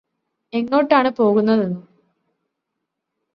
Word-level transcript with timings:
എങ്ങോട്ടാണ് 0.53 1.09
പോകുന്നതെന്നും 1.11 1.83